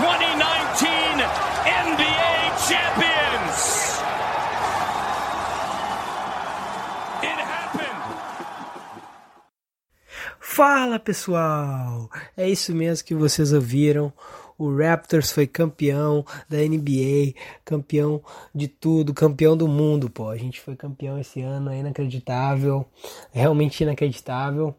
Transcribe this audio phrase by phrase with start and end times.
[0.00, 0.40] 2019
[1.66, 4.00] NBA champions.
[7.22, 8.16] It happened.
[10.40, 12.08] Fala pessoal!
[12.34, 14.10] É isso mesmo que vocês ouviram.
[14.56, 18.22] O Raptors foi campeão da NBA, campeão
[18.54, 20.30] de tudo, campeão do mundo, pô.
[20.30, 22.86] A gente foi campeão esse ano, é inacreditável,
[23.30, 24.74] realmente inacreditável.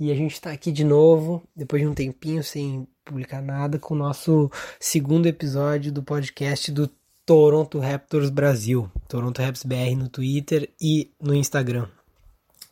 [0.00, 3.94] E a gente tá aqui de novo, depois de um tempinho sem publicar nada, com
[3.94, 6.90] o nosso segundo episódio do podcast do
[7.24, 11.88] Toronto Raptors Brasil, Toronto Raps BR no Twitter e no Instagram.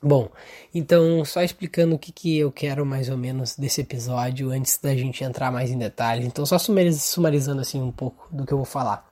[0.02, 0.30] Bom,
[0.74, 4.94] então só explicando o que, que eu quero mais ou menos desse episódio antes da
[4.94, 6.26] gente entrar mais em detalhes.
[6.26, 9.06] Então só sumarizando assim um pouco do que eu vou falar.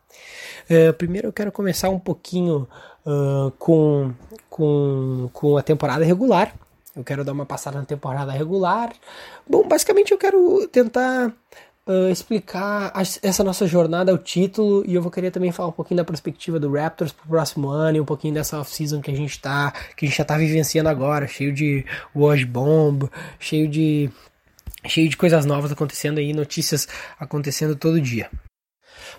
[0.71, 2.69] Uh, primeiro eu quero começar um pouquinho
[3.07, 4.13] uh, com,
[4.51, 6.55] com, com a temporada regular.
[6.97, 8.93] Eu quero dar uma passada na temporada regular.
[9.49, 11.33] Bom, basicamente eu quero tentar
[11.87, 12.93] uh, explicar
[13.23, 16.59] essa nossa jornada ao título e eu vou querer também falar um pouquinho da perspectiva
[16.59, 20.07] do Raptors pro próximo ano e um pouquinho dessa off-season que a gente tá, que
[20.07, 24.11] a gente já tá vivenciando agora, cheio de wash bomb, cheio de
[24.87, 26.87] cheio de coisas novas acontecendo aí, notícias
[27.19, 28.31] acontecendo todo dia.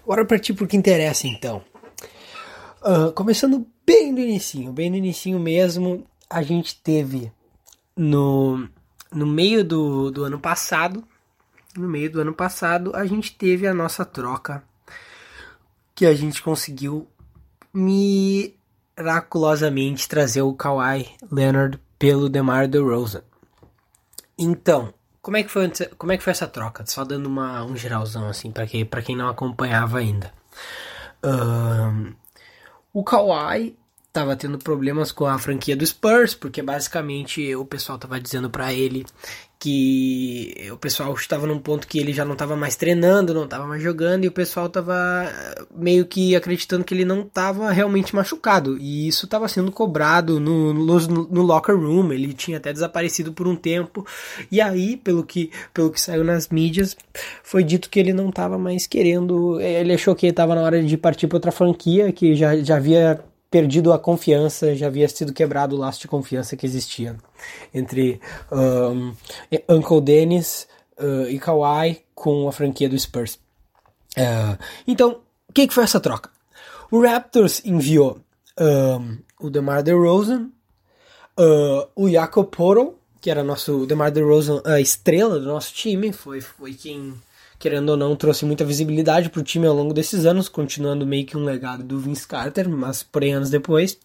[0.05, 1.63] Bora partir pro que interessa então.
[2.81, 7.31] Uh, começando bem no início, bem no início mesmo, a gente teve
[7.95, 8.67] no,
[9.11, 11.03] no meio do, do ano passado,
[11.77, 14.63] no meio do ano passado, a gente teve a nossa troca
[15.93, 17.07] que a gente conseguiu
[17.73, 23.23] miraculosamente trazer o Kawhi Leonard pelo DeMar DeRozan.
[24.37, 26.85] Então, como é que foi, como é que foi essa troca?
[26.85, 30.31] Só dando uma, um geralzão assim para quem, quem não acompanhava ainda.
[31.23, 32.13] Um,
[32.93, 33.75] o Kawhi
[34.15, 38.73] estava tendo problemas com a franquia do Spurs, porque basicamente o pessoal estava dizendo para
[38.73, 39.05] ele
[39.59, 43.65] que o pessoal estava num ponto que ele já não estava mais treinando, não estava
[43.65, 44.95] mais jogando e o pessoal estava
[45.75, 50.73] meio que acreditando que ele não estava realmente machucado e isso estava sendo cobrado no,
[50.73, 52.13] no, no, locker room.
[52.13, 54.05] Ele tinha até desaparecido por um tempo
[54.51, 56.95] e aí, pelo que pelo que saiu nas mídias,
[57.43, 59.59] foi dito que ele não estava mais querendo.
[59.59, 63.23] Ele achou que estava na hora de partir para outra franquia que já já havia
[63.55, 67.15] perdido a confiança, já havia sido quebrado o laço de confiança que existia
[67.73, 68.19] entre
[68.51, 69.15] um,
[69.69, 70.67] Uncle Dennis
[70.99, 73.35] uh, e Kawhi com a franquia do Spurs.
[74.17, 76.29] Uh, então, o que, que, foi essa troca?
[76.91, 78.19] O Raptors enviou
[78.59, 80.49] um, o DeMar DeRozan,
[81.39, 86.41] uh, o Jakob Poro, que era nosso DeMar DeRozan, a estrela do nosso time, foi,
[86.41, 87.13] foi quem
[87.59, 91.25] querendo ou não, trouxe muita visibilidade para o time ao longo desses anos, continuando meio
[91.25, 93.97] que um legado do Vince Carter, mas porém anos depois.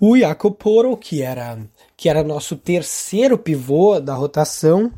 [0.00, 1.58] O Jakob Poro, que era,
[1.96, 4.92] que era nosso terceiro pivô da rotação,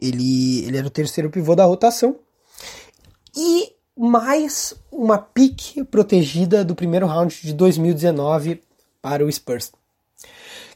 [0.00, 2.16] ele, ele era o terceiro pivô da rotação.
[3.36, 8.62] E mais uma pique protegida do primeiro round de 2019
[9.02, 9.72] para o Spurs.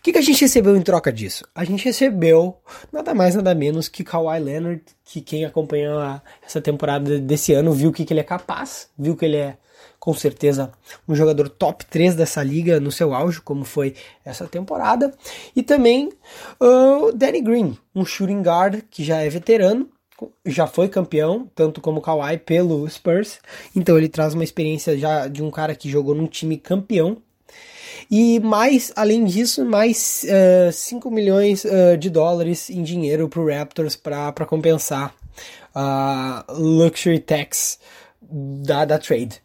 [0.02, 1.46] O que, que a gente recebeu em troca disso?
[1.54, 2.56] A gente recebeu
[2.92, 7.72] nada mais nada menos que Kawhi Leonard, que quem acompanhou a, essa temporada desse ano
[7.72, 9.56] viu o que, que ele é capaz, viu que ele é
[10.00, 10.72] com certeza
[11.06, 15.14] um jogador top 3 dessa liga no seu auge, como foi essa temporada.
[15.54, 16.10] E também
[16.58, 19.88] o uh, Danny Green, um shooting guard que já é veterano,
[20.44, 23.38] já foi campeão, tanto como o Kawhi pelo Spurs.
[23.76, 27.22] Então ele traz uma experiência já de um cara que jogou num time campeão
[28.10, 33.40] e mais, além disso, mais uh, eh, 5 milhões uh, de dólares em dinheiro para
[33.40, 35.14] o Raptors para compensar
[35.74, 37.78] a luxury tax
[38.20, 39.40] da, da trade.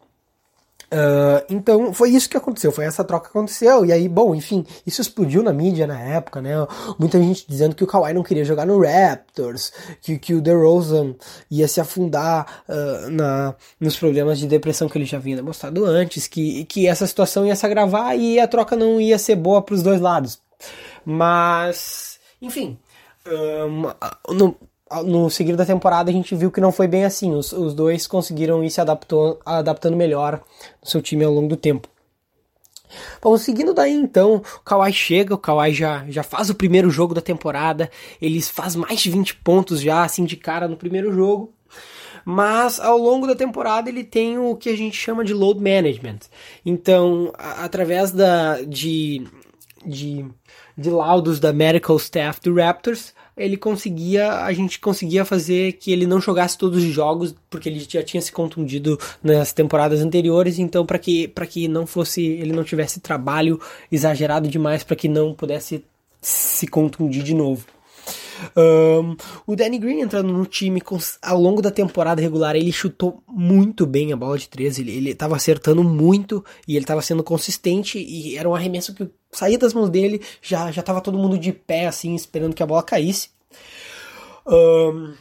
[0.90, 3.86] Uh, então foi isso que aconteceu, foi essa troca que aconteceu.
[3.86, 6.52] E aí, bom, enfim, isso explodiu na mídia na época, né?
[6.98, 11.16] Muita gente dizendo que o Kawhi não queria jogar no Raptors, que, que o DeRozan
[11.52, 16.28] ia se afundar uh, na, nos problemas de depressão que ele já vinha demonstrado antes,
[16.28, 19.76] que, que essa situação ia se agravar e a troca não ia ser boa para
[19.76, 20.40] os dois lados.
[21.06, 22.78] Mas, enfim,
[23.28, 24.56] um, no,
[25.06, 27.34] no seguir da temporada a gente viu que não foi bem assim.
[27.34, 30.42] Os, os dois conseguiram ir se adaptou, adaptando melhor
[30.82, 31.88] no seu time ao longo do tempo.
[33.22, 37.14] Bom, seguindo daí então, o Kawhi chega, o Kawhi já, já faz o primeiro jogo
[37.14, 37.92] da temporada,
[38.22, 41.54] ele faz mais de 20 pontos já, assim, de cara no primeiro jogo.
[42.24, 46.20] Mas ao longo da temporada ele tem o que a gente chama de load management.
[46.66, 49.26] Então, a, através da, de,
[49.86, 50.26] de,
[50.78, 56.08] de laudos da medical staff do Raptors, ele conseguia, a gente conseguia fazer que ele
[56.08, 60.86] não jogasse todos os jogos, porque ele já tinha se contundido nas temporadas anteriores, então
[60.86, 63.62] para que para que não fosse, ele não tivesse trabalho
[63.92, 65.84] exagerado demais para que não pudesse
[66.22, 67.66] se contundir de novo.
[68.56, 73.22] Um, o Danny Green entrando no time com, ao longo da temporada regular, ele chutou
[73.28, 77.24] muito bem a bola de três, ele, ele tava acertando muito e ele tava sendo
[77.24, 81.38] consistente e era um arremesso que saía das mãos dele, já, já tava todo mundo
[81.38, 83.30] de pé, assim, esperando que a bola caísse.
[84.46, 85.14] Um,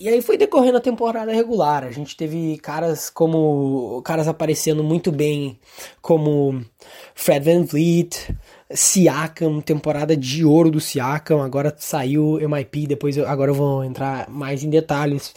[0.00, 1.84] e aí foi decorrendo a temporada regular.
[1.84, 4.02] A gente teve caras como.
[4.02, 5.58] caras aparecendo muito bem,
[6.02, 6.64] como
[7.14, 8.36] Fred Van Vliet,
[8.70, 11.42] Siakam, temporada de ouro do Siakam.
[11.42, 15.34] Agora saiu MIP, depois eu, agora eu vou entrar mais em detalhes.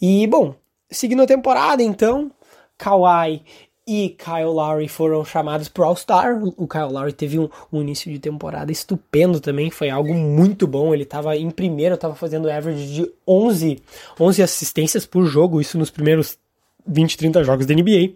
[0.00, 0.54] E bom,
[0.90, 2.30] seguindo a temporada então,
[2.76, 3.42] Kawhi
[3.86, 6.38] e Kyle Lowry foram chamados para All-Star.
[6.58, 10.92] O Kyle Lowry teve um, um, início de temporada estupendo também, foi algo muito bom.
[10.92, 13.82] Ele estava em primeiro, estava fazendo average de 11,
[14.20, 16.38] 11 assistências por jogo, isso nos primeiros
[16.86, 18.12] 20, 30 jogos da NBA.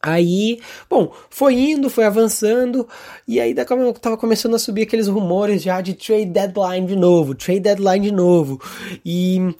[0.00, 2.86] Aí, bom, foi indo, foi avançando,
[3.26, 7.60] e aí tava começando a subir aqueles rumores já de trade deadline de novo, trade
[7.60, 8.60] deadline de novo.
[9.04, 9.54] E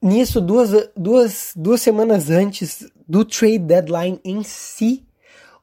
[0.00, 5.04] nisso, duas, duas, duas semanas antes do trade deadline em si,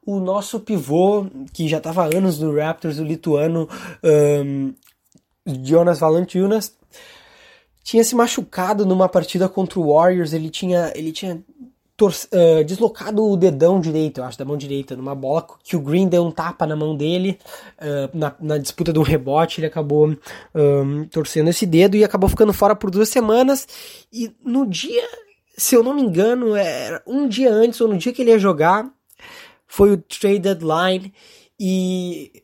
[0.06, 3.68] o nosso pivô, que já estava há anos no Raptors, o lituano
[4.04, 4.74] um,
[5.64, 6.76] Jonas Valanciunas,
[7.84, 11.44] tinha se machucado numa partida contra o Warriors, ele tinha, ele tinha
[12.02, 16.08] uh, deslocado o dedão direito, eu acho, da mão direita, numa bola que o Green
[16.08, 17.40] deu um tapa na mão dele,
[17.80, 22.30] uh, na, na, disputa de um rebote, ele acabou um, torcendo esse dedo e acabou
[22.30, 23.68] ficando fora por duas semanas.
[24.12, 25.04] E no dia,
[25.56, 28.40] se eu não me engano, era um dia antes ou no dia que ele ia
[28.40, 28.90] jogar,
[29.68, 31.14] foi o trade deadline
[31.60, 32.44] e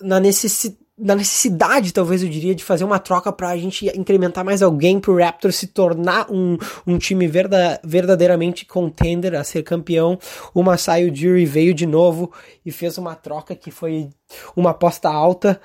[0.00, 4.44] na necessidade na necessidade, talvez eu diria, de fazer uma troca para a gente incrementar
[4.44, 6.56] mais alguém para o Raptors se tornar um,
[6.86, 10.18] um time verda, verdadeiramente contender a ser campeão.
[10.54, 12.32] O Masai Ujiri veio de novo
[12.64, 14.08] e fez uma troca que foi
[14.56, 15.60] uma aposta alta,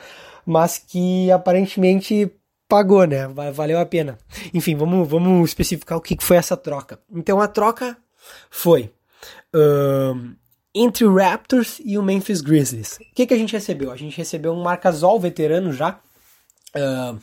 [0.46, 2.30] mas que aparentemente
[2.68, 3.28] pagou, né?
[3.54, 4.18] Valeu a pena.
[4.54, 7.00] Enfim, vamos, vamos especificar o que foi essa troca.
[7.10, 7.98] Então a troca
[8.50, 8.92] foi
[10.74, 12.98] entre o Raptors e o Memphis Grizzlies.
[12.98, 13.92] O que, que a gente recebeu?
[13.92, 16.00] A gente recebeu um Marcasol veterano já,
[16.76, 17.20] uh,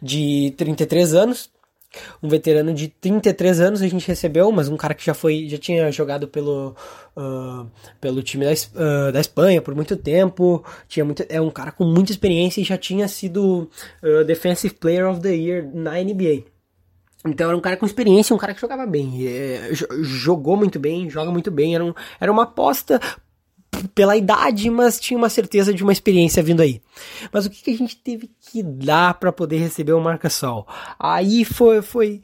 [0.00, 1.50] de 33 anos.
[2.22, 5.58] Um veterano de 33 anos a gente recebeu, mas um cara que já foi, já
[5.58, 6.74] tinha jogado pelo,
[7.14, 7.70] uh,
[8.00, 11.84] pelo time da, uh, da Espanha por muito tempo, tinha muito, é um cara com
[11.84, 13.68] muita experiência e já tinha sido
[14.26, 16.51] Defensive Player of the Year na NBA.
[17.24, 19.70] Então era um cara com experiência, um cara que jogava bem, é,
[20.02, 23.00] jogou muito bem, joga muito bem, era, um, era uma aposta
[23.94, 26.80] pela idade, mas tinha uma certeza de uma experiência vindo aí.
[27.32, 30.66] Mas o que, que a gente teve que dar para poder receber o Marca Sol?
[30.98, 32.20] Aí foi foi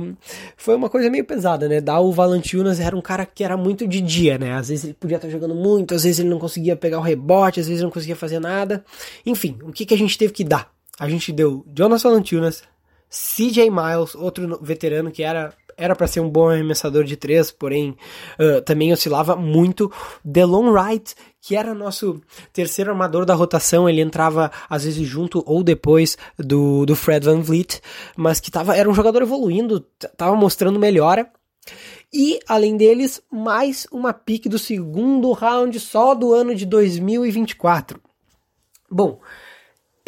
[0.00, 0.14] um,
[0.56, 1.80] foi uma coisa meio pesada, né?
[1.80, 4.52] Dar o Valanciunas era um cara que era muito de dia, né?
[4.54, 7.60] Às vezes ele podia estar jogando muito, às vezes ele não conseguia pegar o rebote,
[7.60, 8.84] às vezes não conseguia fazer nada.
[9.24, 10.70] Enfim, o que, que a gente teve que dar?
[10.98, 12.62] A gente deu Jonas Valanciunas,
[13.10, 17.96] CJ Miles, outro veterano que era era para ser um bom arremessador de três, porém
[18.38, 19.90] uh, também oscilava muito.
[20.24, 22.20] Delon Wright, que era nosso
[22.52, 27.40] terceiro armador da rotação, ele entrava às vezes junto ou depois do, do Fred Van
[27.40, 27.80] Vliet,
[28.16, 29.80] mas que tava, era um jogador evoluindo,
[30.16, 31.30] tava mostrando melhora.
[32.12, 38.00] E, além deles, mais uma pique do segundo round só do ano de 2024.
[38.90, 39.20] Bom,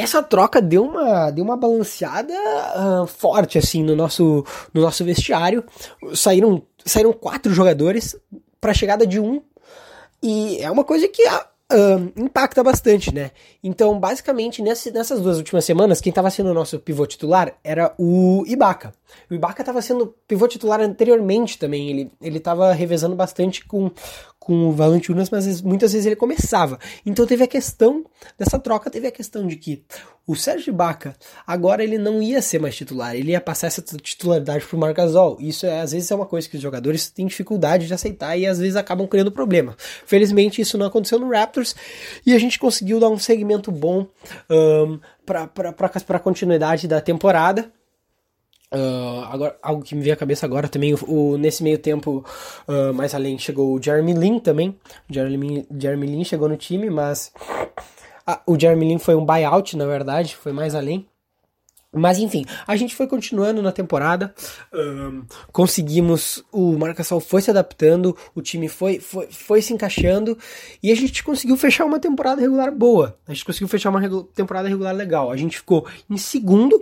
[0.01, 5.65] essa troca deu uma, deu uma balanceada uh, forte assim no nosso, no nosso vestiário.
[6.15, 8.17] Saíram, saíram quatro jogadores
[8.61, 9.43] para a chegada de um.
[10.23, 13.31] E é uma coisa que uh, impacta bastante, né?
[13.63, 18.45] Então, basicamente, nessas duas últimas semanas, quem estava sendo o nosso pivô titular era o
[18.47, 18.93] Ibaka.
[19.31, 21.91] O Ibaka estava sendo pivô titular anteriormente também.
[21.91, 23.91] Ele, ele estava revezando bastante com,
[24.39, 26.79] com o Valanciunas, mas muitas vezes ele começava.
[27.05, 28.05] Então teve a questão
[28.39, 29.85] dessa troca, teve a questão de que
[30.27, 31.15] o Sérgio Baca
[31.47, 35.37] agora ele não ia ser mais titular, ele ia passar essa titularidade pro Marcasol.
[35.41, 38.47] Isso é, às vezes é uma coisa que os jogadores têm dificuldade de aceitar e
[38.47, 39.77] às vezes acabam criando problema.
[40.07, 41.75] Felizmente isso não aconteceu no Raptors
[42.25, 44.07] e a gente conseguiu dar um segmento bom
[44.49, 45.51] um, para
[46.17, 47.73] a continuidade da temporada.
[48.73, 52.25] Uh, agora, algo que me veio à cabeça agora também, o, o nesse meio tempo,
[52.69, 54.79] uh, mais além, chegou o Jeremy Lin também.
[55.09, 57.33] O Jeremy, Jeremy Lin chegou no time, mas
[58.29, 61.07] uh, o Jeremy Lin foi um buyout, na verdade, foi mais além.
[61.93, 64.33] Mas enfim, a gente foi continuando na temporada,
[64.73, 70.39] um, conseguimos, o Marcassol foi se adaptando, o time foi, foi, foi se encaixando
[70.81, 73.19] e a gente conseguiu fechar uma temporada regular boa.
[73.27, 75.33] A gente conseguiu fechar uma regu temporada regular legal.
[75.33, 76.81] A gente ficou em segundo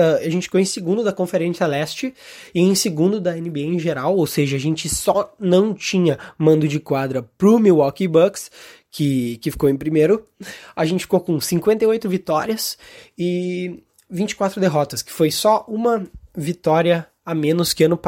[0.00, 2.14] a gente ficou em segundo da Conferência Leste
[2.54, 6.66] e em segundo da NBA em geral, ou seja, a gente só não tinha mando
[6.66, 8.50] de quadra pro Milwaukee Bucks,
[8.90, 10.26] que, que ficou em primeiro.
[10.74, 12.78] A gente ficou com 58 vitórias
[13.18, 16.06] e 24 derrotas, que foi só uma
[16.36, 17.98] vitória a menos que ano,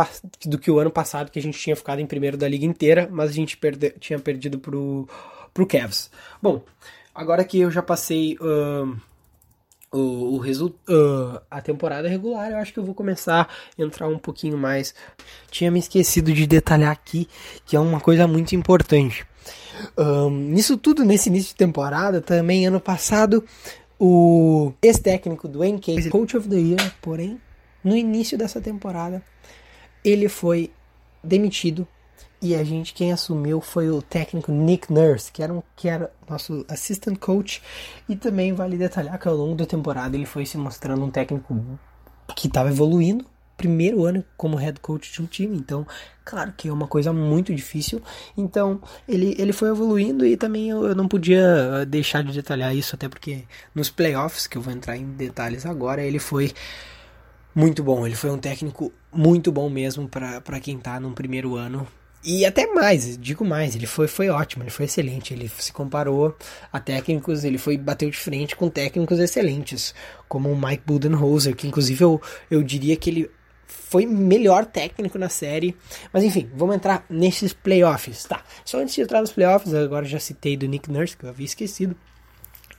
[0.44, 3.08] do que o ano passado, que a gente tinha ficado em primeiro da liga inteira,
[3.10, 5.08] mas a gente perde, tinha perdido pro,
[5.52, 6.10] pro Cavs.
[6.42, 6.62] Bom,
[7.14, 8.96] agora que eu já passei uh,
[9.94, 13.48] o, o result, uh, a temporada regular, eu acho que eu vou começar
[13.78, 14.94] a entrar um pouquinho mais.
[15.50, 17.28] Tinha me esquecido de detalhar aqui
[17.64, 19.24] que é uma coisa muito importante.
[19.96, 23.44] Um, nisso tudo, nesse início de temporada, também ano passado,
[23.98, 27.40] o ex-técnico do Case, Coach of the Year, porém,
[27.82, 29.22] no início dessa temporada,
[30.04, 30.70] ele foi
[31.22, 31.86] demitido
[32.44, 36.12] e a gente quem assumiu foi o técnico Nick Nurse, que era, um, que era
[36.28, 37.62] nosso assistant coach.
[38.06, 41.58] E também vale detalhar que ao longo da temporada ele foi se mostrando um técnico
[42.36, 43.24] que estava evoluindo.
[43.56, 45.86] Primeiro ano como head coach de um time, então,
[46.24, 48.02] claro que é uma coisa muito difícil.
[48.36, 52.94] Então, ele, ele foi evoluindo e também eu, eu não podia deixar de detalhar isso,
[52.94, 56.52] até porque nos playoffs, que eu vou entrar em detalhes agora, ele foi
[57.54, 58.04] muito bom.
[58.04, 61.86] Ele foi um técnico muito bom mesmo para quem está no primeiro ano
[62.24, 65.34] e até mais, digo mais, ele foi, foi ótimo, ele foi excelente.
[65.34, 66.34] Ele se comparou
[66.72, 69.94] a técnicos, ele foi bateu de frente com técnicos excelentes,
[70.26, 73.30] como o Mike Budenholzer, que inclusive eu, eu diria que ele
[73.66, 75.76] foi melhor técnico na série.
[76.12, 78.24] Mas enfim, vamos entrar nesses playoffs.
[78.24, 81.28] Tá, só antes de entrar nos playoffs, agora já citei do Nick Nurse, que eu
[81.28, 81.94] havia esquecido.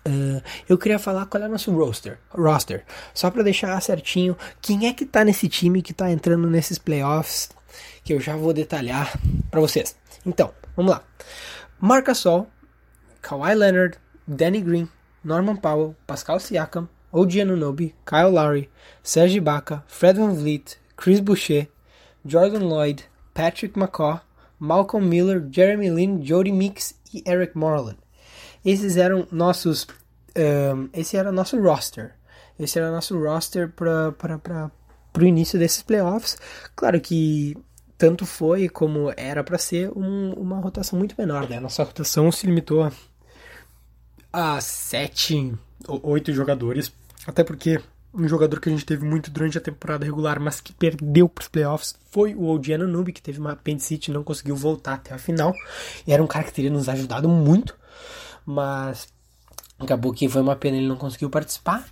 [0.08, 4.88] Uh, eu queria falar qual é o nosso roster, roster só para deixar certinho quem
[4.88, 7.50] é que tá nesse time que tá entrando nesses playoffs
[8.04, 9.18] que eu já vou detalhar
[9.50, 9.96] para vocês.
[10.26, 11.04] Então, vamos lá.
[11.80, 12.48] Marca Sol,
[13.22, 14.90] Kawhi Leonard, Danny Green,
[15.24, 18.70] Norman Powell, Pascal Siakam, OG Anunoby, Kyle Lowry,
[19.02, 21.68] Serge Ibaka, Fred Van Vliet, Chris Boucher,
[22.26, 23.04] Jordan Lloyd,
[23.34, 24.22] Patrick McCaw,
[24.60, 27.98] Malcolm Miller, Jeremy Lin, Jody Mix e Eric Moreland.
[28.64, 29.88] Esses eram nossos.
[30.36, 32.16] Um, esse era nosso roster.
[32.60, 34.12] Esse era nosso roster para
[35.24, 36.38] o início desses playoffs.
[36.76, 37.56] Claro que
[37.98, 41.60] tanto foi como era para ser um, uma rotação muito menor, né?
[41.60, 42.92] Nossa rotação se limitou
[44.32, 45.54] a sete
[46.04, 46.92] oito jogadores,
[47.26, 47.82] até porque
[48.14, 51.42] um jogador que a gente teve muito durante a temporada regular, mas que perdeu para
[51.42, 55.14] os playoffs, foi o OG Anunoby, que teve uma apendicite e não conseguiu voltar até
[55.14, 55.54] a final.
[56.08, 57.76] E era um cara que teria nos ajudado muito,
[58.46, 59.08] mas
[59.78, 61.86] acabou que foi uma pena ele não conseguiu participar.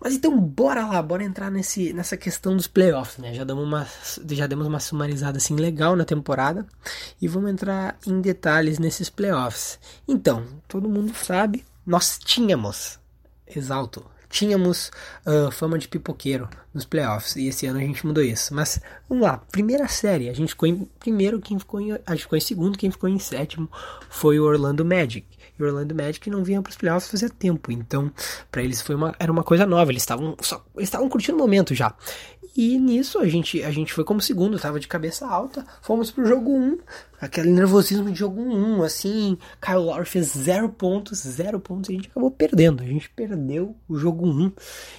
[0.00, 3.34] Mas então bora lá, bora entrar nesse, nessa questão dos playoffs, né?
[3.34, 3.86] Já damos uma,
[4.30, 6.66] já demos uma sumarizada assim legal na temporada
[7.20, 9.78] e vamos entrar em detalhes nesses playoffs.
[10.06, 12.98] Então, todo mundo sabe, nós tínhamos,
[13.46, 14.90] exalto, tínhamos
[15.26, 18.54] uh, fama de pipoqueiro nos playoffs e esse ano a gente mudou isso.
[18.54, 22.22] Mas vamos lá, primeira série, a gente ficou em primeiro, quem ficou em, a gente
[22.22, 23.70] ficou em segundo, quem ficou em sétimo
[24.08, 25.26] foi o Orlando Magic.
[25.58, 28.12] E o Orlando Magic não vinha para os playoffs fazia tempo, então
[28.50, 29.90] para eles foi uma, era uma coisa nova.
[29.90, 31.94] Eles estavam só estavam curtindo o momento já.
[32.56, 36.26] E nisso a gente a gente foi como segundo, estava de cabeça alta, fomos pro
[36.26, 36.78] jogo 1,
[37.20, 41.96] aquele nervosismo de jogo 1, assim, Kyle Lowry fez zero pontos, zero pontos, e a
[41.96, 42.82] gente acabou perdendo.
[42.82, 44.52] A gente perdeu o jogo 1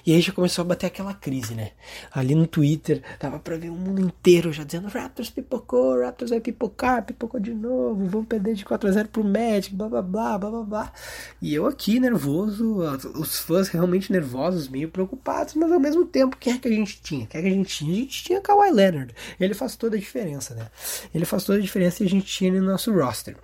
[0.05, 1.71] e aí já começou a bater aquela crise, né?
[2.11, 6.39] Ali no Twitter, dava pra ver o mundo inteiro já dizendo: Raptors pipocou, Raptors vai
[6.39, 10.37] pipocar, pipocou de novo, vamos perder de 4 a 0 pro Magic, blá blá blá,
[10.37, 10.93] blá blá blá.
[11.41, 12.79] E eu aqui nervoso,
[13.15, 17.01] os fãs realmente nervosos, meio preocupados, mas ao mesmo tempo, quem é que a gente
[17.01, 17.25] tinha?
[17.25, 17.91] Quem é que a gente tinha?
[17.91, 19.13] A gente tinha Kawhi Leonard.
[19.39, 20.67] Ele faz toda a diferença, né?
[21.13, 23.37] Ele faz toda a diferença a gente tinha no nosso roster.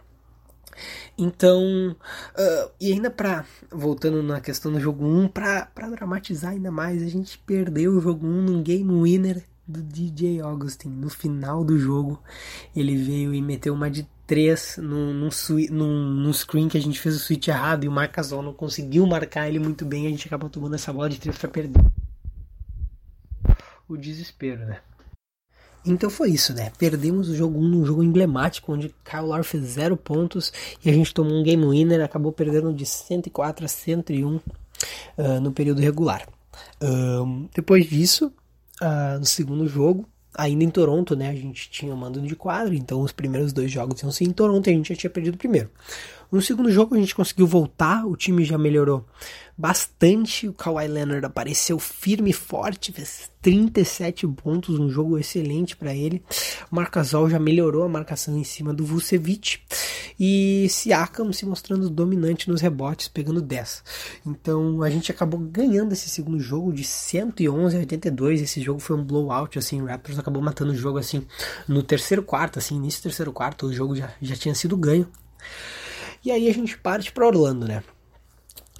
[1.17, 1.95] Então,
[2.37, 7.07] uh, e ainda para voltando na questão do jogo 1, para dramatizar ainda mais, a
[7.07, 10.89] gente perdeu o jogo 1 num game winner do DJ Augustin.
[10.89, 12.21] No final do jogo,
[12.75, 15.29] ele veio e meteu uma de 3 num, num,
[15.69, 19.05] num, num screen que a gente fez o switch errado e o Marcasol não conseguiu
[19.07, 20.07] marcar ele muito bem.
[20.07, 21.81] A gente acabou tomando essa bola de 3 para perder.
[23.87, 24.79] O desespero, né?
[25.85, 26.71] Então foi isso, né?
[26.77, 30.51] Perdemos o jogo 1 num jogo emblemático, onde Kyle Lowry fez zero pontos
[30.83, 34.41] e a gente tomou um game winner, acabou perdendo de 104 a 101 uh,
[35.17, 36.27] ah, no período regular.
[36.81, 38.31] Um, depois disso,
[38.81, 41.29] uh, no segundo jogo, ainda em Toronto, né?
[41.29, 44.31] A gente tinha o mando de quadro, então os primeiros dois jogos iam ser em
[44.31, 45.69] Toronto e a gente já tinha perdido o primeiro.
[46.35, 49.05] No segundo jogo a gente conseguiu voltar, o time já melhorou
[49.57, 50.49] bastante.
[50.49, 56.21] O Kawhi Leonard apareceu firme e forte, fez 37 pontos, um jogo excelente para ele.
[56.69, 59.61] O Marcasol já melhorou a marcação em cima do Vucevic
[60.19, 63.81] e Siakam se mostrando dominante nos rebotes, pegando 10.
[64.25, 68.41] Então a gente acabou ganhando esse segundo jogo de 111 a 82.
[68.41, 71.25] Esse jogo foi um blowout, assim, o Raptors acabou matando o jogo assim
[71.65, 75.07] no terceiro quarto, assim, início do terceiro quarto, o jogo já, já tinha sido ganho.
[76.25, 77.83] E aí a gente parte para Orlando, né?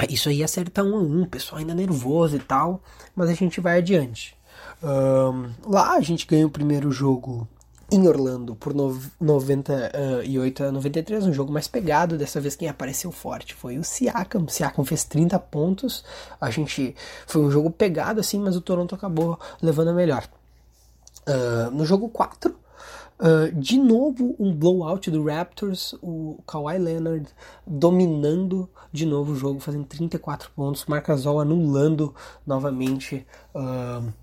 [0.10, 2.82] Isso aí acerta um a um, o pessoal ainda nervoso e tal,
[3.16, 4.36] mas a gente vai adiante.
[4.84, 7.48] Um, lá a gente ganha o primeiro jogo
[7.92, 12.18] em Orlando por 98 a 93, um jogo mais pegado.
[12.18, 14.44] Dessa vez quem apareceu forte foi o Siakam.
[14.46, 16.04] O Siakam fez 30 pontos.
[16.42, 16.96] A gente
[17.28, 20.28] foi um jogo pegado assim, mas o Toronto acabou levando a melhor.
[21.28, 22.56] Uh, no jogo 4,
[23.20, 27.28] uh, de novo um blowout do Raptors, o Kawhi Leonard
[27.66, 32.14] dominando de novo o jogo, fazendo 34 pontos, Marcasol anulando
[32.46, 33.26] novamente.
[33.54, 34.14] Uh,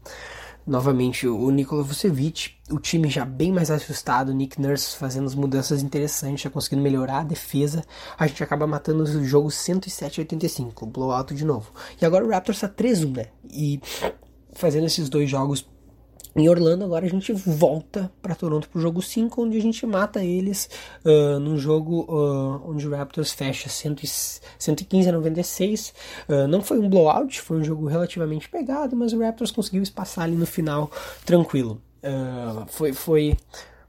[0.67, 5.83] novamente o Nikola Vucevic, o time já bem mais ajustado, Nick Nurse fazendo as mudanças
[5.83, 7.85] interessantes, já conseguindo melhorar a defesa,
[8.17, 11.73] a gente acaba matando o jogo 107 a 85, blowout de novo.
[12.01, 13.27] E agora o Raptors tá 3-1, né?
[13.51, 13.81] E
[14.53, 15.69] fazendo esses dois jogos
[16.35, 20.25] em Orlando, agora a gente volta para Toronto pro jogo 5, onde a gente mata
[20.25, 20.69] eles
[21.05, 25.95] uh, num jogo uh, onde o Raptors fecha 115 a 96.
[26.29, 30.25] Uh, não foi um blowout, foi um jogo relativamente pegado, mas o Raptors conseguiu espaçar
[30.25, 30.91] ali no final
[31.25, 31.83] tranquilo.
[32.03, 33.37] Uh, foi, foi,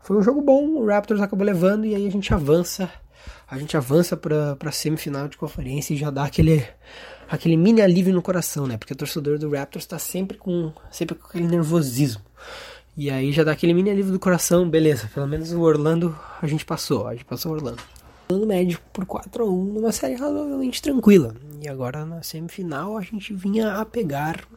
[0.01, 2.89] foi um jogo bom, o Raptors acabou levando e aí a gente avança.
[3.49, 6.65] A gente avança para a semifinal de conferência e já dá aquele
[7.33, 8.77] aquele mini alívio no coração, né?
[8.77, 12.21] Porque o torcedor do Raptors está sempre com sempre com aquele nervosismo.
[12.95, 15.09] E aí já dá aquele mini alívio do coração, beleza.
[15.11, 17.81] Pelo menos o Orlando a gente passou, a gente passou o Orlando.
[18.29, 21.35] Orlando médio por 4 a 1 numa série razoavelmente tranquila.
[21.59, 24.47] E agora na semifinal a gente vinha a pegar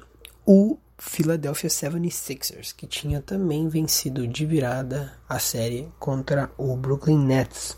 [0.44, 7.74] o Philadelphia 76ers, que tinha também vencido de virada a série contra o Brooklyn Nets.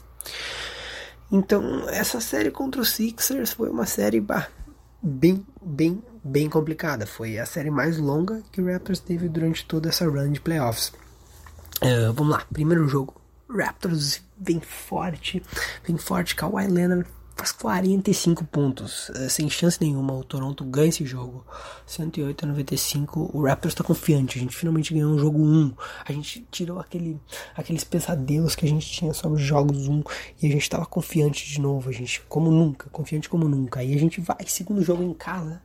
[1.31, 4.49] Então, essa série contra os Sixers foi uma série bah,
[5.03, 7.07] bem, bem, bem complicada.
[7.07, 10.93] Foi a série mais longa que o Raptors teve durante toda essa run de playoffs.
[11.83, 13.15] Uh, vamos lá, primeiro jogo.
[13.49, 15.43] Raptors vem forte,
[15.87, 16.35] vem forte.
[16.35, 20.13] Kawhi Leonard faz 45 pontos, uh, sem chance nenhuma.
[20.13, 21.47] O Toronto ganha esse jogo,
[21.87, 23.31] 108 a 95.
[23.33, 24.39] O Raptors está confiante.
[24.39, 25.73] A gente finalmente ganhou um jogo 1.
[26.05, 27.21] A gente tirou aquele,
[27.57, 30.03] aqueles pesadelos que a gente tinha sobre os jogos 1
[30.43, 31.89] e a gente estava confiante de novo.
[31.89, 33.81] A gente, como nunca, confiante como nunca.
[33.81, 35.63] Aí a gente vai, segundo jogo em casa,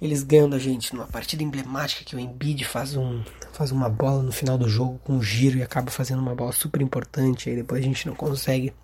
[0.00, 4.22] eles ganham da gente numa partida emblemática que o Embiid faz, um, faz uma bola
[4.22, 7.48] no final do jogo com um giro e acaba fazendo uma bola super importante.
[7.48, 8.74] Aí depois a gente não consegue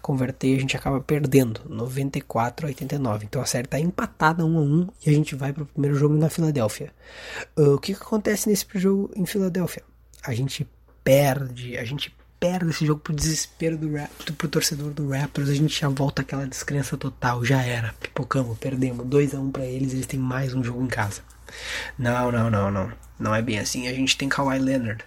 [0.00, 3.24] converter e a gente acaba perdendo 94 a 89.
[3.24, 5.96] Então a série está empatada 1 a 1 e a gente vai para o primeiro
[5.96, 6.92] jogo na Filadélfia.
[7.56, 9.82] Uh, o que, que acontece nesse jogo em Filadélfia?
[10.22, 10.68] A gente
[11.02, 15.54] perde, a gente perde esse jogo pro desespero do Raptors, pro torcedor do Raptors, a
[15.54, 19.64] gente já volta aquela descrença total, já era, pipocamos, perdemos, 2 a 1 um para
[19.64, 21.22] eles, eles têm mais um jogo em casa.
[21.96, 22.92] Não, não, não, não.
[23.16, 23.86] Não é bem assim.
[23.86, 25.04] A gente tem Kawhi Leonard.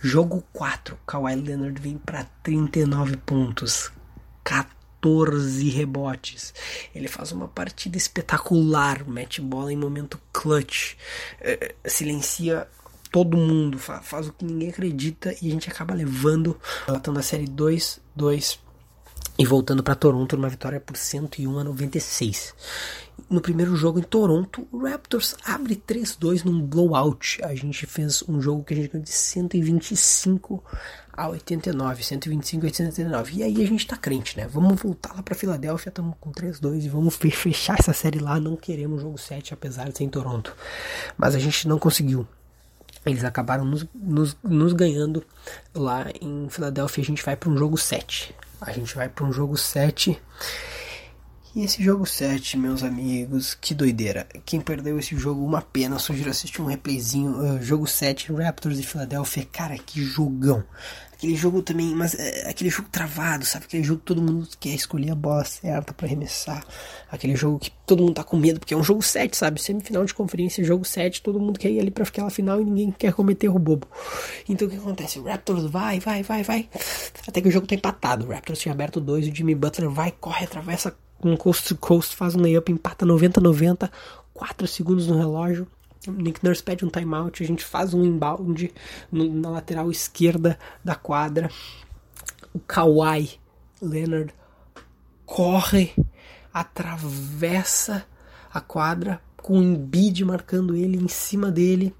[0.00, 0.96] Jogo 4.
[1.04, 3.90] Kawhi Leonard vem para 39 pontos.
[4.44, 6.54] 14 rebotes.
[6.94, 9.08] Ele faz uma partida espetacular.
[9.08, 10.94] Mete bola em momento clutch.
[11.40, 12.68] É, silencia
[13.10, 17.46] todo mundo, faz, o que ninguém acredita e a gente acaba levando, matando a série
[17.46, 18.58] 2, 2
[19.38, 22.54] e voltando para Toronto numa vitória por 101 a 96.
[23.30, 27.38] No primeiro jogo em Toronto, o Raptors abre 3-2 num blowout.
[27.44, 30.64] A gente fez um jogo que a gente ganhou de 125
[31.12, 33.34] a 89, 125 a 89.
[33.36, 34.48] E aí a gente tá crente, né?
[34.48, 38.40] Vamos voltar lá pra Filadélfia, estamos com 3-2 e vamos fechar essa série lá.
[38.40, 40.54] Não queremos jogo 7, apesar de ser em Toronto.
[41.16, 42.26] Mas a gente não conseguiu.
[43.04, 45.24] Eles acabaram nos, nos, nos ganhando
[45.74, 47.02] lá em Filadélfia.
[47.02, 48.34] A gente vai para um jogo 7.
[48.60, 50.20] A gente vai para um jogo 7.
[51.54, 54.26] E esse jogo 7, meus amigos, que doideira.
[54.44, 55.98] Quem perdeu esse jogo, uma pena.
[55.98, 57.30] Sugiro assistir um replayzinho.
[57.30, 59.46] Uh, jogo 7, Raptors e Filadélfia.
[59.50, 60.62] Cara, que jogão.
[61.18, 63.64] Aquele jogo também, mas é, aquele jogo travado, sabe?
[63.64, 66.64] Aquele jogo que todo mundo quer escolher a bola certa para arremessar.
[67.10, 69.60] Aquele jogo que todo mundo tá com medo, porque é um jogo 7, sabe?
[69.60, 72.92] Semifinal de conferência, jogo 7, todo mundo quer ir ali pra aquela final e ninguém
[72.92, 73.88] quer cometer o bobo.
[74.48, 75.18] Então o que acontece?
[75.18, 76.68] O Raptors vai, vai, vai, vai.
[77.26, 78.24] Até que o jogo tá empatado.
[78.24, 81.76] O Raptors tinha aberto dois e o Jimmy Butler vai, corre, atravessa um coast to
[81.76, 83.90] coast, faz um layup, empata 90-90,
[84.32, 85.66] 4 segundos no relógio.
[86.10, 88.72] Nick Nurse pede um timeout, a gente faz um inbound
[89.10, 91.50] no, na lateral esquerda da quadra.
[92.52, 93.38] O Kawhi
[93.80, 94.34] Leonard
[95.24, 95.94] corre,
[96.52, 98.06] atravessa
[98.52, 101.94] a quadra com o Embiid marcando ele em cima dele.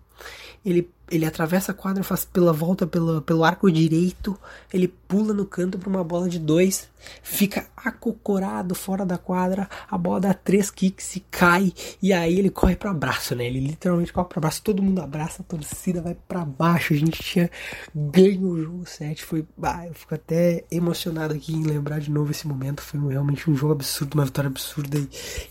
[0.64, 4.38] Ele, ele atravessa a quadra, faz pela volta pela, pelo arco direito,
[4.73, 6.88] ele pula no canto para uma bola de dois,
[7.23, 12.51] fica acocorado fora da quadra, a bola dá três kicks e cai, e aí ele
[12.51, 13.47] corre para abraço, né?
[13.47, 16.92] Ele literalmente corre para abraço, todo mundo abraça, a torcida vai para baixo.
[16.92, 17.51] A gente tinha
[17.94, 22.31] ganho o jogo 7, foi, ah, eu fico até emocionado aqui em lembrar de novo
[22.31, 22.83] esse momento.
[22.83, 24.99] Foi realmente um jogo absurdo, uma vitória absurda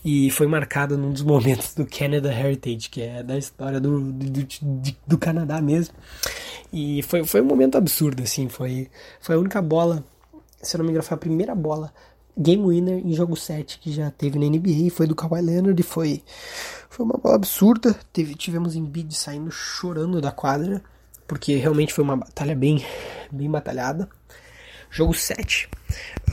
[0.04, 4.12] e, e foi marcado num dos momentos do Canada Heritage, que é da história do,
[4.12, 5.96] do, do, do Canadá mesmo.
[6.72, 8.50] E foi, foi um momento absurdo, assim.
[8.50, 10.04] Foi, foi a única bola,
[10.62, 11.94] se eu não me engano, foi a primeira bola
[12.38, 14.92] game winner em jogo 7 que já teve na NBA.
[14.92, 16.24] Foi do Kawhi Leonard e foi,
[16.90, 17.96] foi uma bola absurda.
[18.14, 20.84] Teve, tivemos Embiid saindo chorando da quadra,
[21.28, 22.86] porque realmente foi uma batalha bem,
[23.32, 24.08] bem batalhada.
[24.90, 25.70] Jogo 7.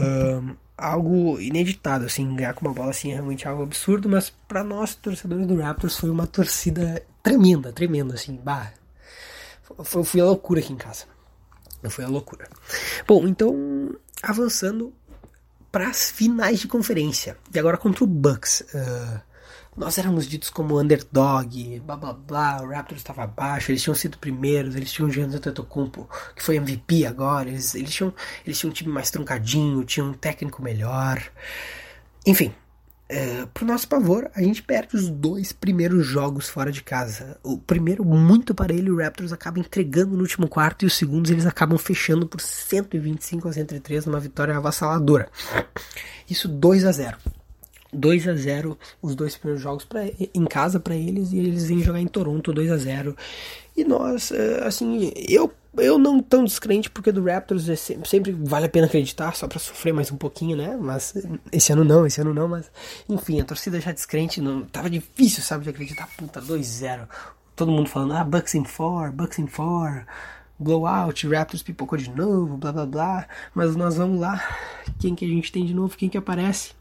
[0.00, 4.62] Um, algo ineditado, assim, ganhar com uma bola assim é realmente algo absurdo, mas para
[4.62, 8.72] nós, torcedores do Raptors, foi uma torcida tremenda, tremenda, assim, bah,
[9.82, 11.04] foi, a loucura aqui em casa.
[11.88, 12.48] Foi a loucura.
[13.06, 14.92] Bom, então, avançando
[15.70, 17.36] para as finais de conferência.
[17.52, 18.60] E agora contra o Bucks.
[18.72, 19.20] Uh,
[19.76, 24.18] nós éramos ditos como underdog, blá blá blá, o Raptors estava abaixo, eles tinham sido
[24.18, 28.14] primeiros, eles tinham o Giannis Antetokounmpo, que foi MVP agora, eles, eles, tinham,
[28.46, 31.20] eles tinham um time mais truncadinho, tinham um técnico melhor.
[32.24, 32.54] Enfim,
[33.14, 37.38] é, pro nosso pavor, a gente perde os dois primeiros jogos fora de casa.
[37.44, 41.46] O primeiro, muito parelho, o Raptors acaba entregando no último quarto, e os segundos eles
[41.46, 45.28] acabam fechando por 125 a 103 numa vitória avassaladora.
[46.28, 47.16] Isso 2 a 0
[47.94, 51.80] 2 a 0 os dois primeiros jogos pra, em casa para eles e eles vêm
[51.80, 53.16] jogar em Toronto 2 a 0
[53.76, 58.32] e nós é, assim eu eu não tão descrente porque do Raptors é sempre, sempre,
[58.32, 60.76] vale a pena acreditar só para sofrer mais um pouquinho né?
[60.80, 61.14] Mas
[61.50, 62.70] esse ano não esse ano não mas
[63.08, 66.08] enfim a torcida já descrente não tava difícil sabe de acreditar.
[66.16, 67.08] Puta 2-0
[67.56, 70.06] todo mundo falando ah Bucks in 4 Bucks in 4
[70.58, 73.28] blowout Raptors pipocou de novo blá blá blá.
[73.54, 74.42] Mas nós vamos lá.
[75.00, 75.96] Quem que a gente tem de novo?
[75.96, 76.72] Quem que aparece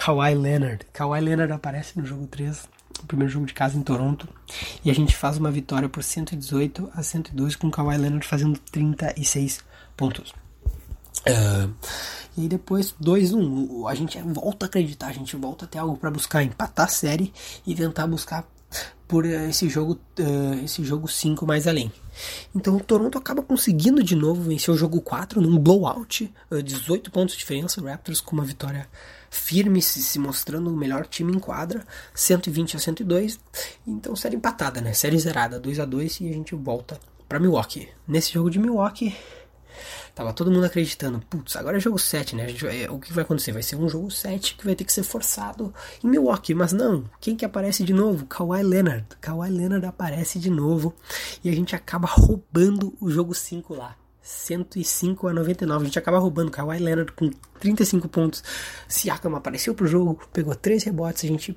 [0.00, 0.86] Kawhi Leonard.
[0.94, 2.66] Kawhi Leonard aparece no jogo 3,
[3.02, 4.26] o primeiro jogo de casa em Toronto,
[4.82, 9.60] e a gente faz uma vitória por 118 a 102 com Kawhi Leonard fazendo 36
[9.94, 10.30] pontos.
[11.20, 11.70] Uh,
[12.34, 15.98] e aí depois 2-1, a gente volta a acreditar, a gente volta a ter algo
[15.98, 17.30] para buscar empatar a série
[17.66, 18.48] e tentar buscar
[19.06, 21.92] por esse jogo uh, esse jogo 5 mais além.
[22.54, 27.10] Então o Toronto acaba conseguindo de novo vencer o jogo 4 num blowout, uh, 18
[27.10, 28.88] pontos de diferença, Raptors com uma vitória
[29.30, 33.38] firme, se, se mostrando o melhor time em quadra, 120 a 102.
[33.86, 34.92] Então série empatada, né?
[34.92, 37.88] Série zerada, 2 a 2 e a gente volta para Milwaukee.
[38.06, 39.16] Nesse jogo de Milwaukee,
[40.14, 42.46] Tava todo mundo acreditando, putz, agora é jogo 7, né?
[42.60, 43.52] Vai, o que vai acontecer?
[43.52, 46.54] Vai ser um jogo 7 que vai ter que ser forçado em Milwaukee.
[46.54, 48.26] Mas não, quem que aparece de novo?
[48.26, 49.06] Kawhi Leonard.
[49.20, 50.94] Kawhi Leonard aparece de novo
[51.42, 53.96] e a gente acaba roubando o jogo 5 lá.
[54.22, 55.82] 105 a 99.
[55.82, 58.42] A gente acaba roubando Kawhi Leonard com 35 pontos.
[58.86, 61.24] Siakam apareceu pro jogo, pegou 3 rebotes.
[61.24, 61.56] A gente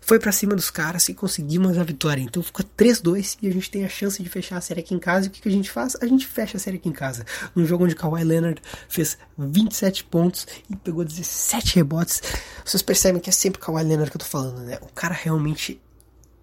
[0.00, 2.22] foi para cima dos caras e conseguimos a vitória.
[2.22, 4.98] Então ficou 3-2 e a gente tem a chance de fechar a série aqui em
[4.98, 5.26] casa.
[5.26, 5.96] E o que, que a gente faz?
[6.00, 7.24] A gente fecha a série aqui em casa.
[7.54, 12.22] No jogo onde Kawhi Leonard fez 27 pontos e pegou 17 rebotes.
[12.64, 14.78] Vocês percebem que é sempre Kawhi Leonard que eu tô falando, né?
[14.82, 15.80] O cara realmente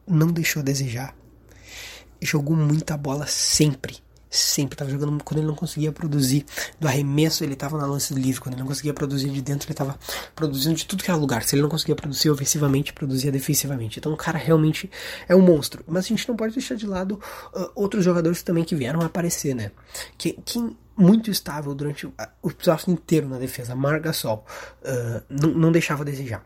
[0.06, 1.16] não deixou a desejar.
[2.22, 3.98] Jogou muita bola sempre
[4.32, 6.46] sempre estava jogando quando ele não conseguia produzir
[6.80, 8.42] do arremesso ele estava na lance livre.
[8.42, 10.00] Quando ele não conseguia produzir de dentro ele estava
[10.34, 11.44] produzindo de tudo que era lugar.
[11.44, 14.00] Se ele não conseguia produzir ofensivamente produzia defensivamente.
[14.00, 14.90] Então o cara realmente
[15.28, 15.84] é um monstro.
[15.88, 17.20] Mas a gente não pode deixar de lado
[17.54, 19.72] uh, outros jogadores também que vieram aparecer né?
[20.18, 23.76] Que, que muito estável durante o, o playoff inteiro na defesa.
[23.76, 24.46] Margasol
[24.82, 26.40] uh, não, não deixava a desejar.
[26.40, 26.44] ah,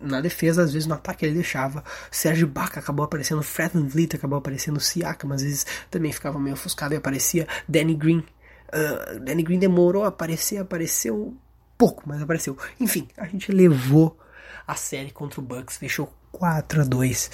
[0.00, 1.82] na defesa, às vezes no ataque ele deixava.
[2.10, 6.94] Sérgio Baca acabou aparecendo, Fred Vliet acabou aparecendo, Siakam às vezes também ficava meio ofuscado
[6.94, 7.46] e aparecia.
[7.68, 8.24] Danny Green.
[8.68, 11.36] Uh, Danny Green demorou a aparecer, apareceu
[11.76, 12.56] pouco, mas apareceu.
[12.80, 14.18] Enfim, a gente levou
[14.66, 17.30] a série contra o Bucks, fechou 4 a 2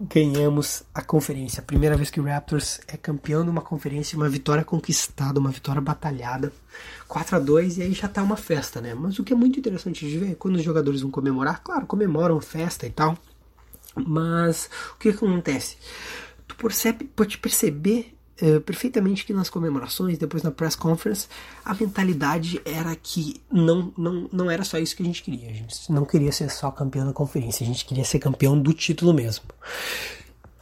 [0.00, 1.62] ganhamos a conferência.
[1.62, 5.80] Primeira vez que o Raptors é campeão de uma conferência, uma vitória conquistada, uma vitória
[5.80, 6.50] batalhada.
[7.06, 8.94] 4 a 2 e aí já tá uma festa, né?
[8.94, 12.40] Mas o que é muito interessante de ver, quando os jogadores vão comemorar, claro, comemoram
[12.40, 13.18] festa e tal.
[13.94, 15.76] Mas o que, acontece?
[16.48, 21.28] Tu percebe, pode perceber uh, perfeitamente que nas comemorações, depois na press conference,
[21.64, 25.48] a mentalidade era que não, não, não era só isso que a gente queria.
[25.48, 28.72] A gente não queria ser só campeão da conferência, a gente queria ser campeão do
[28.72, 29.44] título mesmo.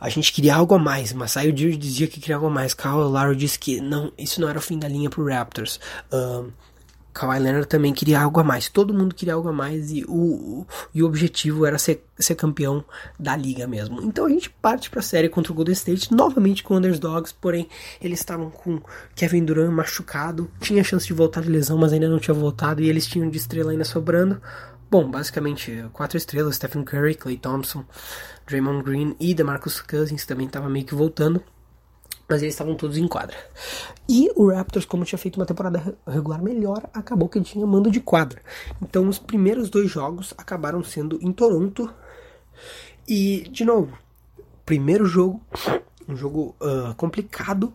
[0.01, 2.73] A gente queria algo a mais, mas Dio dizia que queria algo a mais.
[2.73, 5.81] Kyle Lowry disse que não, isso não era o fim da linha pro Raptors.
[6.13, 6.51] Um,
[7.19, 8.69] Kawhi Leonard também queria algo a mais.
[8.69, 12.85] Todo mundo queria algo a mais e o, e o objetivo era ser, ser campeão
[13.19, 14.01] da liga mesmo.
[14.03, 17.69] Então a gente parte para a série contra o Golden State, novamente com Underdogs, porém
[18.01, 18.81] eles estavam com
[19.17, 22.89] Kevin Durant machucado, tinha chance de voltar de lesão, mas ainda não tinha voltado e
[22.89, 24.41] eles tinham de estrela ainda sobrando.
[24.89, 27.85] Bom, basicamente quatro estrelas: Stephen Curry, Clay Thompson,
[28.47, 31.43] Draymond Green e DeMarcus Cousins também estava meio que voltando
[32.29, 33.37] mas eles estavam todos em quadra.
[34.09, 38.01] E o Raptors, como tinha feito uma temporada regular melhor, acabou que tinha mando de
[38.01, 38.41] quadra.
[38.83, 41.91] Então os primeiros dois jogos acabaram sendo em Toronto.
[43.09, 43.97] E, de novo,
[44.67, 45.41] primeiro jogo,
[46.07, 47.73] um jogo uh, complicado,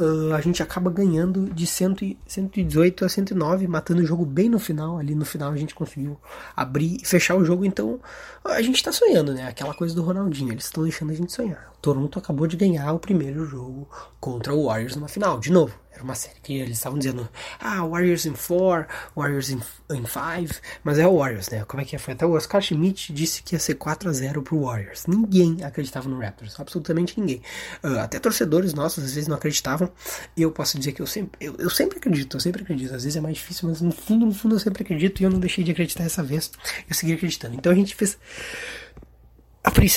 [0.00, 4.58] uh, a gente acaba ganhando de 100, 118 a 109, matando o jogo bem no
[4.58, 4.98] final.
[4.98, 6.18] Ali no final a gente conseguiu
[6.56, 7.64] abrir e fechar o jogo.
[7.64, 8.00] Então
[8.44, 9.46] a gente tá sonhando, né?
[9.46, 11.73] Aquela coisa do Ronaldinho, eles estão deixando a gente sonhar.
[11.84, 13.86] Toronto acabou de ganhar o primeiro jogo
[14.18, 15.78] contra o Warriors numa final, de novo.
[15.92, 17.28] Era uma série que eles estavam dizendo,
[17.60, 21.62] ah, Warriors in 4, Warriors in 5, mas é o Warriors, né?
[21.66, 21.98] Como é que é?
[21.98, 25.06] Foi até o Oscar Schmidt disse que ia ser 4 a 0 pro Warriors.
[25.06, 27.42] Ninguém acreditava no Raptors, absolutamente ninguém.
[27.82, 29.92] Uh, até torcedores nossos às vezes não acreditavam.
[30.34, 32.94] E eu posso dizer que eu sempre, eu, eu, sempre acredito, eu sempre acredito.
[32.94, 35.30] Às vezes é mais difícil, mas no fundo, no fundo eu sempre acredito e eu
[35.30, 36.50] não deixei de acreditar essa vez.
[36.88, 37.54] Eu segui acreditando.
[37.54, 38.18] Então a gente fez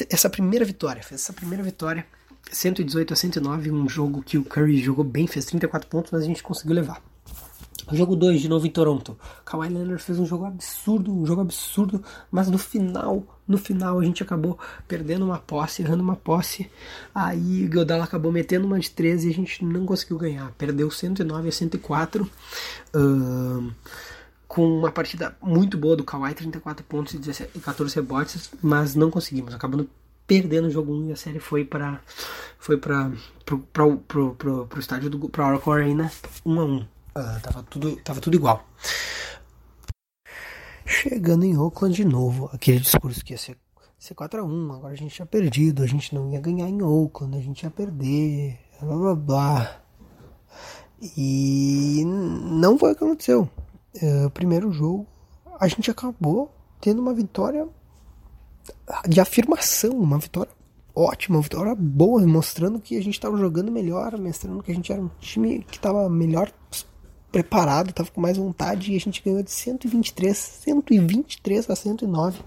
[0.10, 2.06] essa primeira vitória, fez essa primeira vitória
[2.52, 6.26] 118 a 109, um jogo que o Curry jogou bem, fez 34 pontos, mas a
[6.26, 7.02] gente conseguiu levar.
[7.92, 9.18] Jogo 2, de novo em Toronto.
[9.46, 14.04] Kawhi Leonard fez um jogo absurdo, um jogo absurdo, mas no final, no final a
[14.04, 16.70] gente acabou perdendo uma posse, errando uma posse.
[17.16, 20.52] Aí o Godala acabou metendo uma de 13 e a gente não conseguiu ganhar.
[20.58, 22.30] Perdeu 109 a 104.
[22.94, 23.72] Uh,
[24.58, 29.54] com uma partida muito boa do Kawhi, 34 pontos e 14 rebotes, mas não conseguimos.
[29.54, 29.88] Acabando
[30.26, 32.02] perdendo o jogo 1 e a série foi para
[32.58, 33.12] foi para
[33.46, 36.12] pro, pro, pro, pro, estádio do pro Oracle Arena
[36.44, 36.76] 1 a 1.
[36.76, 36.86] Uh,
[37.44, 38.68] tava tudo tava tudo igual.
[40.84, 43.60] Chegando em Oakland de novo, aquele discurso que ia ser,
[44.00, 46.82] ser 4 a 1, agora a gente tinha perdido, a gente não ia ganhar em
[46.82, 49.82] Oakland, a gente ia perder, blá blá blá.
[51.16, 53.48] E não foi o que aconteceu.
[54.02, 55.08] Uh, primeiro jogo,
[55.60, 57.68] a gente acabou tendo uma vitória
[59.08, 60.52] de afirmação, uma vitória
[60.96, 64.92] ótima, uma vitória boa, mostrando que a gente estava jogando melhor, mostrando que a gente
[64.92, 66.52] era um time que estava melhor
[67.32, 72.40] preparado, estava com mais vontade e a gente ganhou de 123, 123 a 109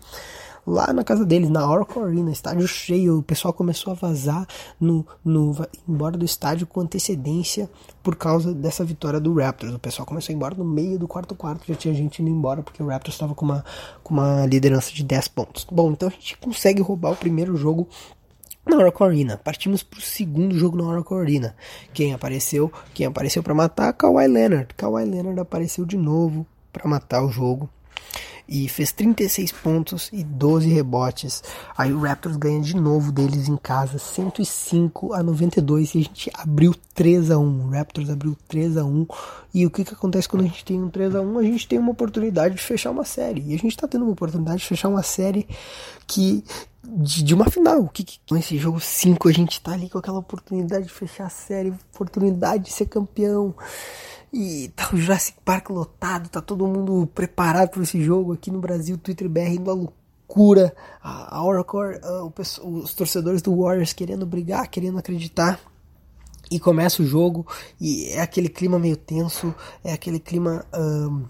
[0.67, 4.47] lá na casa deles, na Oracle Arena, estádio cheio, o pessoal começou a vazar
[4.81, 5.55] no, no
[5.89, 7.69] embora do estádio com antecedência
[8.03, 9.75] por causa dessa vitória do Raptors.
[9.75, 12.31] O pessoal começou a ir embora no meio do quarto quarto, já tinha gente indo
[12.31, 13.65] embora porque o Raptors estava com uma,
[14.03, 15.67] com uma liderança de 10 pontos.
[15.71, 17.89] Bom, então a gente consegue roubar o primeiro jogo
[18.67, 19.37] na Oracle Arena.
[19.37, 21.57] Partimos para o segundo jogo na Oracle Arena.
[21.93, 22.73] Quem apareceu?
[22.95, 23.93] Quem apareceu para matar?
[23.93, 24.75] Kawhi Leonard.
[24.75, 27.69] Kawhi Leonard apareceu de novo para matar o jogo
[28.51, 31.41] e fez 36 pontos e 12 rebotes.
[31.79, 36.31] Aí o Raptors ganha de novo deles em casa, 105 a 92 e a gente
[36.35, 37.67] abriu 3 a 1.
[37.67, 39.07] O Raptors abriu 3 a 1.
[39.55, 41.39] E o que que acontece quando a gente tem um 3 a 1?
[41.39, 43.41] A gente tem uma oportunidade de fechar uma série.
[43.47, 45.47] E a gente tá tendo uma oportunidade de fechar uma série
[46.09, 46.43] que
[46.83, 47.87] de, de, uma final.
[47.89, 51.31] Que, que, nesse jogo 5 a gente tá ali com aquela oportunidade de fechar a
[51.31, 53.55] série, oportunidade de ser campeão.
[54.33, 58.61] E tá o Jurassic Park lotado, tá todo mundo preparado para esse jogo aqui no
[58.61, 62.01] Brasil, Twitter BR indo à loucura, a Oracle,
[62.63, 65.59] os torcedores do Warriors querendo brigar, querendo acreditar.
[66.49, 67.47] E começa o jogo
[67.81, 71.25] e é aquele clima meio tenso, é aquele clima um,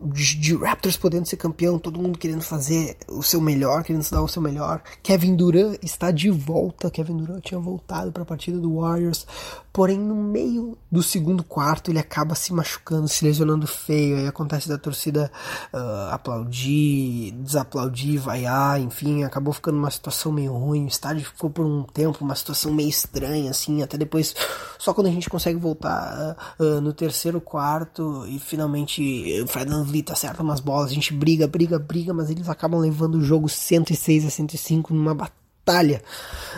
[0.00, 4.22] de, Raptors podendo ser campeão, todo mundo querendo fazer o seu melhor, querendo se dar
[4.22, 4.80] o seu melhor.
[5.02, 6.90] Kevin Durant está de volta.
[6.90, 9.26] Kevin Durant tinha voltado para a partida do Warriors,
[9.72, 14.18] porém no meio do segundo quarto ele acaba se machucando, se lesionando feio.
[14.18, 15.30] Aí acontece da torcida
[15.72, 20.84] uh, aplaudir, desaplaudir, vaiar, enfim, acabou ficando uma situação meio ruim.
[20.84, 24.34] O estádio ficou por um tempo uma situação meio estranha, assim, até depois,
[24.78, 29.68] só quando a gente consegue voltar uh, uh, no terceiro quarto e finalmente o Fred
[29.88, 33.48] Vliet acerta umas bolas, a gente briga, briga, briga, mas eles acabam levando o jogo
[33.48, 36.02] 106 a 105 numa batalha.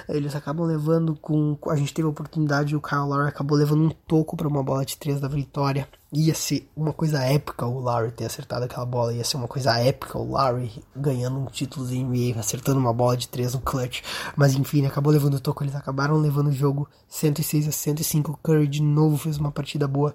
[0.09, 1.57] Eles acabam levando com.
[1.69, 4.85] A gente teve a oportunidade, o Kyle Lowry acabou levando um toco para uma bola
[4.85, 5.89] de 3 da vitória.
[6.13, 9.79] Ia ser uma coisa épica o Lowry ter acertado aquela bola, ia ser uma coisa
[9.79, 14.03] épica o Lowry ganhando um título de NBA, acertando uma bola de 3 no clutch.
[14.37, 18.33] Mas enfim, acabou levando o toco, eles acabaram levando o jogo 106 a 105.
[18.33, 20.15] O Curry de novo fez uma partida boa.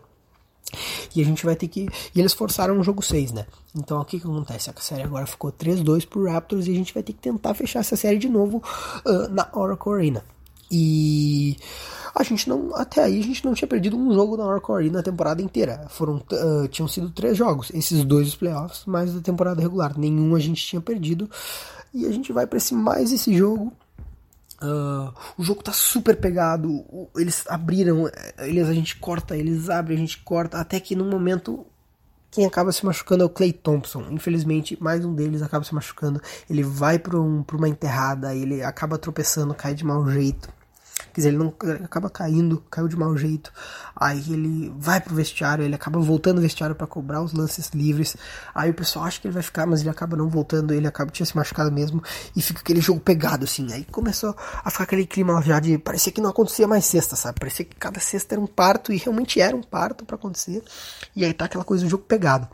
[1.15, 1.88] E a gente vai ter que.
[2.13, 3.45] E eles forçaram o jogo 6, né?
[3.75, 4.69] Então o que, que acontece?
[4.69, 7.80] A série agora ficou 3-2 pro Raptors e a gente vai ter que tentar fechar
[7.80, 8.62] essa série de novo
[9.06, 10.23] uh, na Oracle Arena.
[10.71, 11.58] E
[12.13, 14.97] a gente não, até aí a gente não tinha perdido um jogo na Oracle Arena
[14.97, 15.86] na temporada inteira.
[15.89, 19.97] Foram, uh, tinham sido três jogos, esses dois dos playoffs, mais da temporada regular.
[19.97, 21.30] Nenhum a gente tinha perdido.
[21.93, 23.71] E a gente vai para esse mais esse jogo.
[24.65, 26.86] Uh, o jogo tá super pegado.
[27.15, 31.65] Eles abriram, eles a gente corta, eles abrem, a gente corta, até que no momento
[32.32, 34.08] quem acaba se machucando é o Clay Thompson.
[34.12, 36.21] Infelizmente, mais um deles acaba se machucando.
[36.49, 40.49] Ele vai para um, uma enterrada, ele acaba tropeçando, cai de mau jeito.
[41.15, 43.49] Quer dizer, ele não ele acaba caindo, caiu de mau jeito.
[43.95, 48.17] Aí ele vai pro vestiário, ele acaba voltando ao vestiário para cobrar os lances livres.
[48.54, 51.10] Aí o pessoal acha que ele vai ficar, mas ele acaba não voltando, ele acaba
[51.12, 52.04] tinha se machucado mesmo
[52.36, 53.71] e fica aquele jogo pegado assim.
[53.71, 57.39] Aí começou a ficar aquele clima já de parecia que não acontecia mais sexta, sabe?
[57.39, 60.62] Parecia que cada sexta era um parto e realmente era um parto para acontecer.
[61.15, 62.45] E aí tá aquela coisa do jogo pegado.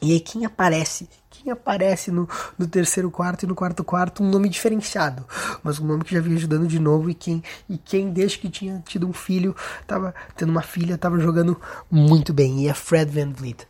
[0.00, 1.06] E aí quem aparece
[1.42, 5.24] quem aparece no, no terceiro quarto e no quarto quarto um nome diferenciado,
[5.62, 8.48] mas um nome que já vinha ajudando de novo e quem, e quem desde que
[8.48, 9.54] tinha tido um filho,
[9.86, 13.66] tava tendo uma filha, tava jogando muito bem, e é Fred Van Vliet.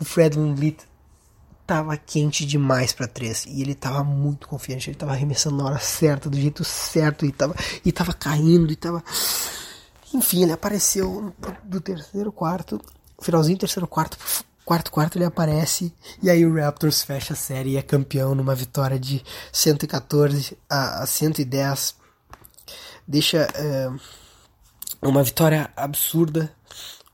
[0.00, 0.78] O Fred Van Vliet
[1.66, 3.46] tava quente demais para três.
[3.46, 7.32] E ele tava muito confiante, ele tava arremessando na hora certa, do jeito certo e
[7.32, 9.02] tava, e tava caindo e tava
[10.14, 12.80] enfim, ele apareceu do terceiro quarto,
[13.20, 14.16] finalzinho do terceiro quarto,
[14.64, 18.54] quarto quarto ele aparece e aí o Raptors fecha a série e é campeão numa
[18.54, 19.22] vitória de
[19.52, 21.94] 114 a, 110
[23.06, 23.90] deixa é,
[25.02, 26.50] uma vitória absurda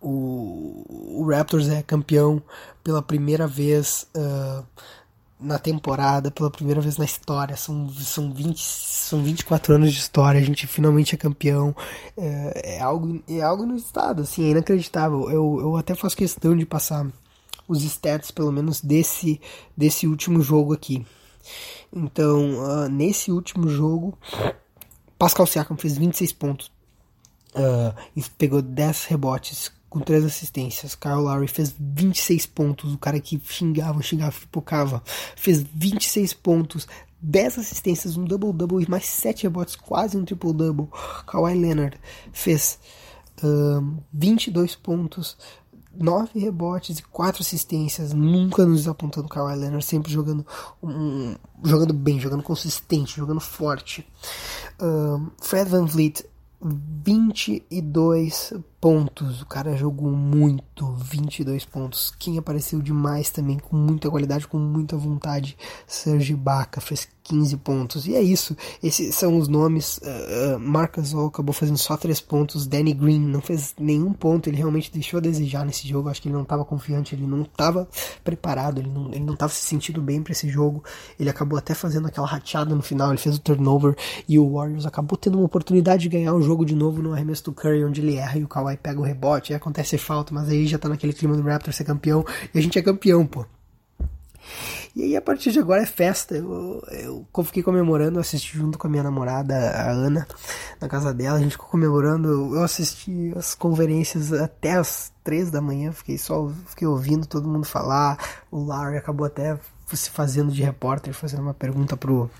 [0.00, 2.42] o, o, Raptors é campeão
[2.82, 4.64] pela primeira vez uh,
[5.38, 7.56] na temporada, pela primeira vez na história.
[7.56, 11.74] São, são, 20, são 24 anos de história, a gente finalmente é campeão.
[12.16, 15.30] É, é algo, é algo no estado, assim, é inacreditável.
[15.30, 17.06] Eu, eu até faço questão de passar
[17.70, 19.40] os stats, pelo menos desse,
[19.76, 21.06] desse último jogo aqui.
[21.92, 24.18] Então, uh, nesse último jogo,
[25.18, 26.70] Pascal Siakam fez 26 pontos
[27.54, 30.94] uh, pegou 10 rebotes com 3 assistências.
[30.94, 35.02] Kyle Lowry fez 26 pontos, o cara que xingava, xingava, pipocava,
[35.36, 36.86] fez 26 pontos,
[37.20, 40.88] 10 assistências, um double-double e mais 7 rebotes, quase um triple-double.
[41.26, 41.98] Kawhi Leonard
[42.32, 42.78] fez
[43.42, 45.36] uh, 22 pontos,
[45.92, 50.46] nove rebotes e quatro assistências, nunca nos apontando o Kawhi Leonard, sempre jogando
[50.82, 54.06] um, jogando bem, jogando consistente, jogando forte.
[54.80, 56.24] Um, Fred Van Vliet
[56.62, 59.42] 22 pontos.
[59.42, 62.12] O cara jogou muito, 22 pontos.
[62.18, 68.06] Quem apareceu demais também, com muita qualidade, com muita vontade, Serge Baca fez 15 pontos.
[68.06, 68.56] E é isso.
[68.82, 69.98] Esses são os nomes.
[69.98, 72.66] Uh, Marcus All acabou fazendo só 3 pontos.
[72.66, 74.48] Danny Green não fez nenhum ponto.
[74.48, 76.08] Ele realmente deixou a desejar nesse jogo.
[76.08, 77.88] Acho que ele não estava confiante, ele não estava
[78.24, 80.82] preparado, ele não, ele não se sentindo bem para esse jogo.
[81.18, 83.10] Ele acabou até fazendo aquela rateada no final.
[83.10, 83.94] Ele fez o turnover
[84.28, 87.44] e o Warriors acabou tendo uma oportunidade de ganhar o jogo de novo no arremesso
[87.44, 89.52] do Curry, onde ele erra e o Kawhi pega o rebote.
[89.52, 92.62] Aí acontece falta, mas aí já tá naquele clima do Raptor ser campeão e a
[92.62, 93.44] gente é campeão, pô.
[94.94, 96.34] E aí a partir de agora é festa.
[96.36, 100.26] Eu, eu fiquei comemorando, eu assisti junto com a minha namorada, a Ana,
[100.80, 101.38] na casa dela.
[101.38, 102.56] A gente ficou comemorando.
[102.56, 105.92] Eu assisti as conferências até as três da manhã.
[105.92, 108.18] Fiquei só fiquei ouvindo todo mundo falar.
[108.50, 109.58] O Larry acabou até
[109.92, 112.30] se fazendo de repórter, fazendo uma pergunta pro.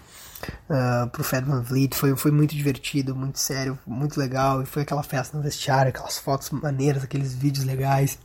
[0.69, 4.83] Uh, pro Fred Van Vliet, foi, foi muito divertido, muito sério, muito legal, e foi
[4.83, 8.19] aquela festa no vestiário, aquelas fotos maneiras, aqueles vídeos legais.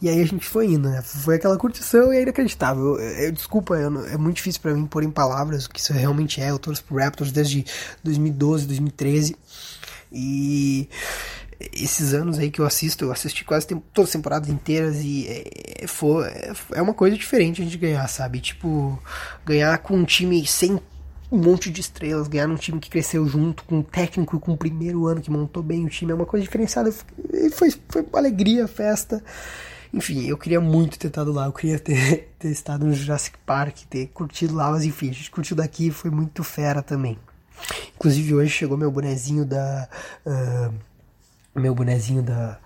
[0.00, 1.02] E aí a gente foi indo, né?
[1.02, 2.98] Foi aquela curtição e é inacreditável.
[2.98, 5.92] Eu, eu desculpa, eu, é muito difícil para mim pôr em palavras o que isso
[5.92, 6.50] realmente é.
[6.50, 7.64] Eu torço pro Raptors desde
[8.02, 9.36] 2012, 2013.
[10.10, 10.88] E
[11.72, 15.26] esses anos aí que eu assisto, eu assisti quase tempo, todas as temporadas inteiras e
[15.28, 16.24] é, foi,
[16.72, 18.40] é uma coisa diferente a gente ganhar, sabe?
[18.40, 18.98] Tipo,
[19.44, 20.80] ganhar com um time sem
[21.30, 24.56] um monte de estrelas, ganhar num time que cresceu junto, com um técnico com o
[24.56, 26.92] primeiro ano que montou bem o time, é uma coisa diferenciada.
[27.52, 29.24] Foi, foi uma alegria, festa.
[29.94, 33.78] Enfim, eu queria muito ter estado lá, eu queria ter, ter estado no Jurassic Park,
[33.88, 37.18] ter curtido lá, mas enfim, a gente curtiu daqui foi muito fera também.
[37.94, 39.88] Inclusive hoje chegou meu bonezinho da.
[40.26, 40.74] Uh,
[41.54, 42.58] meu bonezinho da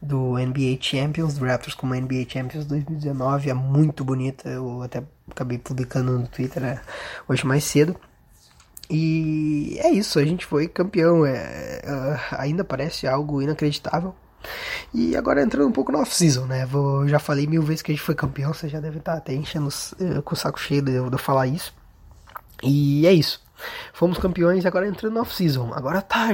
[0.00, 5.58] do NBA Champions, do Raptors como NBA Champions 2019, é muito bonita, eu até acabei
[5.58, 6.80] publicando no Twitter né,
[7.28, 7.96] hoje mais cedo.
[8.88, 14.14] E é isso, a gente foi campeão, é, uh, ainda parece algo inacreditável.
[14.94, 16.64] E agora entrando um pouco no off-season, né?
[16.66, 19.34] Vou, já falei mil vezes que a gente foi campeão, você já deve estar até
[19.34, 21.74] enchendo uh, com o saco cheio de eu falar isso.
[22.62, 23.44] E é isso.
[23.92, 25.72] Fomos campeões e agora entrando no off-season.
[25.74, 26.32] Agora tá,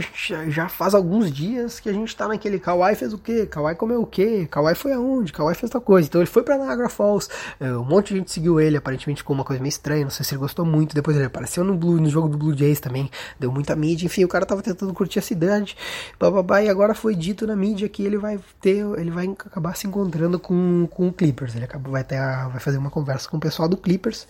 [0.48, 3.46] já, faz alguns dias que a gente tá naquele Kawhi fez o quê?
[3.46, 4.46] Kawhi comeu o quê?
[4.50, 5.32] Kawhi foi aonde?
[5.32, 6.08] Kawhi fez tal coisa.
[6.08, 7.28] Então ele foi pra Niagara Falls,
[7.60, 10.24] é, um monte de gente seguiu ele, aparentemente ficou uma coisa meio estranha, não sei
[10.24, 10.94] se ele gostou muito.
[10.94, 14.06] Depois ele apareceu no, Blue, no jogo do Blue Jays também, deu muita mídia.
[14.06, 15.76] Enfim, o cara tava tentando curtir a cidade,
[16.18, 19.86] bababá, e agora foi dito na mídia que ele vai ter, ele vai acabar se
[19.86, 21.54] encontrando com, com o Clippers.
[21.54, 24.26] Ele acaba, vai, ter a, vai fazer uma conversa com o pessoal do Clippers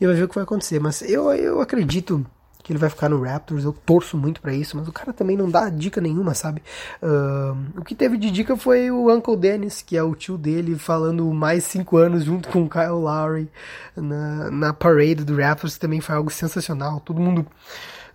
[0.00, 0.80] e vai ver o que vai acontecer.
[0.80, 2.24] Mas eu, eu acredito
[2.66, 5.36] que ele vai ficar no Raptors, eu torço muito para isso, mas o cara também
[5.36, 6.60] não dá dica nenhuma, sabe?
[7.00, 10.76] Uh, o que teve de dica foi o Uncle Dennis, que é o tio dele,
[10.76, 13.48] falando mais cinco anos junto com o Kyle Lowry
[13.94, 16.98] na, na parade do Raptors, que também foi algo sensacional.
[16.98, 17.46] Todo mundo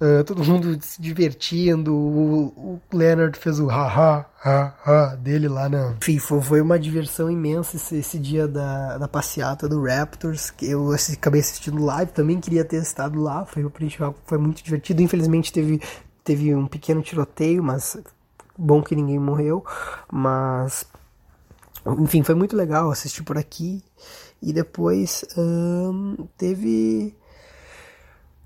[0.01, 5.95] Uh, todo mundo se divertindo, o, o Leonard fez o ha-ha, ha-ha dele lá na
[6.01, 6.41] FIFA.
[6.41, 11.41] Foi uma diversão imensa esse, esse, dia da, da passeata do Raptors, que eu acabei
[11.41, 13.63] assistindo live, também queria ter estado lá, foi,
[14.25, 15.03] foi muito divertido.
[15.03, 15.79] Infelizmente teve,
[16.23, 17.95] teve um pequeno tiroteio, mas
[18.57, 19.63] bom que ninguém morreu,
[20.11, 20.83] mas
[21.99, 23.83] enfim, foi muito legal assistir por aqui.
[24.41, 27.15] E depois um, teve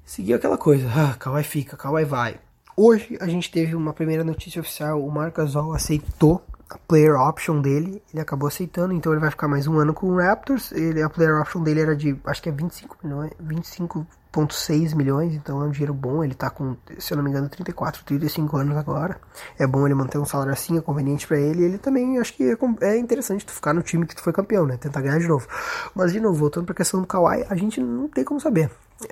[0.06, 2.40] seguiu aquela coisa, ah, Kawhi fica, Kawhi vai.
[2.78, 7.62] Hoje a gente teve uma primeira notícia oficial, o Marc Gasol aceitou a player option
[7.62, 10.72] dele, ele acabou aceitando, então ele vai ficar mais um ano com o Raptors.
[10.72, 15.62] Ele, a player option dele era de, acho que é 25 milhões, 25.6 milhões, então
[15.62, 16.24] é um dinheiro bom.
[16.24, 19.20] Ele tá com, se eu não me engano, 34, 35 anos agora.
[19.60, 21.64] É bom ele manter um salário assim, é conveniente para ele.
[21.64, 24.66] Ele também acho que é, é, interessante tu ficar no time que tu foi campeão,
[24.66, 24.76] né?
[24.76, 25.48] Tentar ganhar de novo.
[25.94, 28.72] Mas de novo, voltando pra questão do Kawhi, a gente não tem como saber.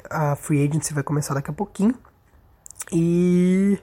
[0.09, 1.95] A free agency vai começar daqui a pouquinho.
[2.91, 3.77] E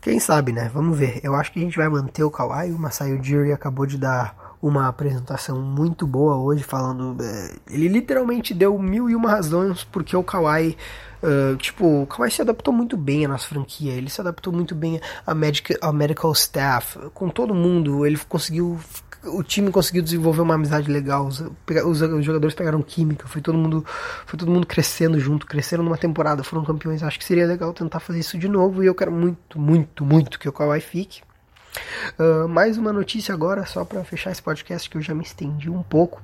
[0.00, 0.70] quem sabe, né?
[0.72, 1.20] Vamos ver.
[1.22, 2.70] Eu acho que a gente vai manter o Kawhi.
[2.70, 7.16] O Masai Ujiri acabou de dar uma apresentação muito boa hoje, falando.
[7.22, 10.76] É, ele literalmente deu mil e uma razões porque o Kawhi.
[11.22, 14.74] Uh, tipo, o Kawhi se adaptou muito bem à nossa franquia, ele se adaptou muito
[14.74, 18.78] bem a medical, a medical staff, com todo mundo, ele conseguiu
[19.26, 23.56] o time conseguiu desenvolver uma amizade legal, os, os, os, jogadores pegaram química, foi todo
[23.58, 23.84] mundo
[24.24, 27.02] foi todo mundo crescendo junto, cresceram numa temporada, foram campeões.
[27.02, 30.38] Acho que seria legal tentar fazer isso de novo e eu quero muito, muito, muito
[30.38, 31.22] que o Kawhi fique.
[32.18, 35.68] Uh, mais uma notícia agora, só para fechar esse podcast que eu já me estendi
[35.68, 36.22] um pouco.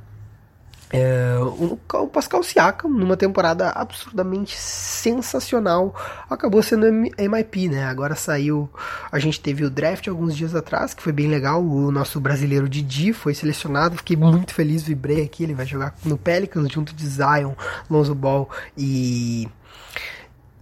[0.93, 5.95] É, o, o Pascal Siakam, numa temporada absurdamente sensacional,
[6.29, 7.85] acabou sendo MIP, né?
[7.87, 8.69] Agora saiu.
[9.11, 11.65] A gente teve o draft alguns dias atrás, que foi bem legal.
[11.65, 13.97] O nosso brasileiro Didi foi selecionado.
[13.97, 15.45] Fiquei muito feliz, vibrei aqui.
[15.45, 17.55] Ele vai jogar no Pelicans junto de Zion,
[17.89, 19.49] Lonzo Ball e.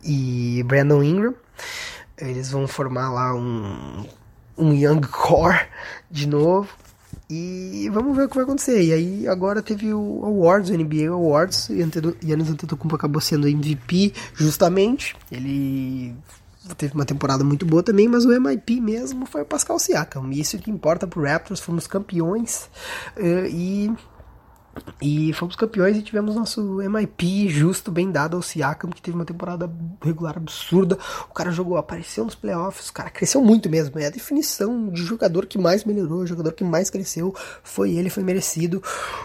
[0.04, 1.34] e Brandon Ingram.
[2.16, 4.06] Eles vão formar lá um,
[4.56, 5.66] um Young Core
[6.08, 6.68] de novo.
[7.30, 8.82] E vamos ver o que vai acontecer.
[8.82, 14.12] E aí agora teve o Awards, o NBA Awards, e Yannis Antetokounmpo acabou sendo MVP
[14.34, 15.16] justamente.
[15.30, 16.14] Ele
[16.76, 20.30] teve uma temporada muito boa também, mas o MIP mesmo foi o Pascal Siakam.
[20.32, 22.68] E isso que importa pro Raptors, fomos campeões.
[23.16, 23.92] Eh, e
[25.00, 29.24] e fomos campeões e tivemos nosso MIP justo, bem dado ao Siakam, que teve uma
[29.24, 29.70] temporada
[30.02, 30.98] regular absurda.
[31.28, 33.98] O cara jogou, apareceu nos playoffs, o cara cresceu muito mesmo.
[33.98, 37.34] É a definição de jogador que mais melhorou, jogador que mais cresceu.
[37.62, 38.82] Foi ele, foi merecido.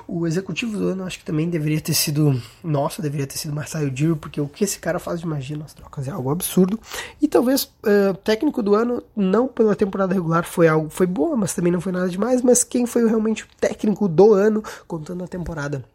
[0.08, 2.39] O executivo do ano, acho que também deveria ter sido.
[2.64, 5.74] Nossa, deveria ter sido Marcelo Giro, porque o que esse cara faz de magia nas
[5.74, 6.80] trocas é algo absurdo.
[7.22, 10.89] E talvez uh, técnico do ano, não pela temporada regular, foi algo.
[10.89, 12.41] Foi boa, mas também não foi nada demais.
[12.41, 15.86] Mas quem foi realmente o técnico do ano, contando a temporada temporada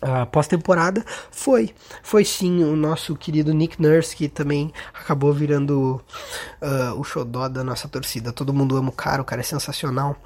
[0.00, 1.74] a pós-temporada foi.
[2.02, 6.00] Foi sim o nosso querido Nick Nurse que também acabou virando
[6.62, 8.32] uh, o xodó da nossa torcida.
[8.32, 10.16] Todo mundo ama o cara o cara é sensacional.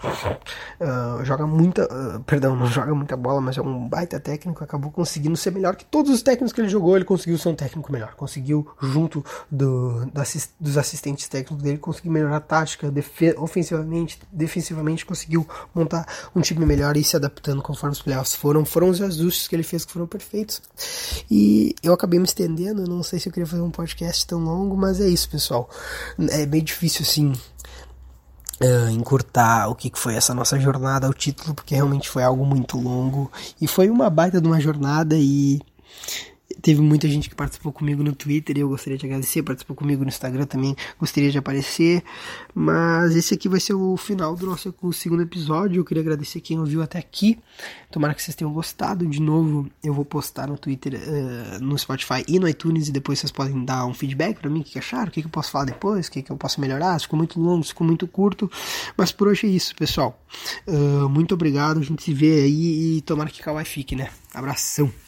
[0.81, 4.91] Uh, joga muita uh, perdão não joga muita bola mas é um baita técnico acabou
[4.91, 6.97] conseguindo ser melhor que todos os técnicos que ele jogou.
[6.97, 10.07] Ele conseguiu ser um técnico melhor conseguiu junto do,
[10.61, 12.93] dos assistentes técnicos dele conseguir melhorar a tática
[13.39, 18.65] ofensivamente defensivamente conseguiu montar um time melhor e se adaptando conforme os playoffs foram.
[18.65, 20.63] Foram os ajustes que ele fez que foram perfeitos.
[21.31, 24.77] E eu acabei me estendendo, não sei se eu queria fazer um podcast tão longo,
[24.77, 25.69] mas é isso, pessoal.
[26.31, 27.33] É bem difícil assim
[28.63, 32.79] Uh, encurtar o que foi essa nossa jornada ao título, porque realmente foi algo muito
[32.79, 35.61] longo e foi uma baita de uma jornada e
[36.61, 39.43] Teve muita gente que participou comigo no Twitter e eu gostaria de agradecer.
[39.43, 42.03] Participou comigo no Instagram também, gostaria de aparecer.
[42.55, 45.81] Mas esse aqui vai ser o final do nosso segundo episódio.
[45.81, 47.39] Eu queria agradecer quem ouviu até aqui.
[47.91, 49.07] Tomara que vocês tenham gostado.
[49.07, 52.89] De novo, eu vou postar no Twitter, uh, no Spotify e no iTunes.
[52.89, 55.29] E depois vocês podem dar um feedback para mim, o que acharam, o que eu
[55.29, 56.99] posso falar depois, o que eu posso melhorar.
[56.99, 58.51] Se ficou muito longo, se ficou muito curto.
[58.97, 60.21] Mas por hoje é isso, pessoal.
[60.67, 61.81] Uh, muito obrigado.
[61.81, 64.11] A gente se vê aí e tomara que Kawhi fique, né?
[64.33, 65.04] Abração.